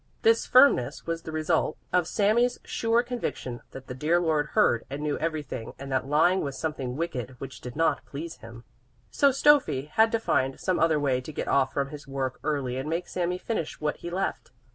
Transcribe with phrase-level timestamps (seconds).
[0.23, 5.03] This firmness was the result of Sami's sure conviction that the dear Lord heard and
[5.03, 8.63] knew everything and that lying was something wicked, which did not please Him.
[9.11, 12.77] So Stöffi had to find some other way to get off from his work early
[12.77, 14.49] and make Sami finish what he left.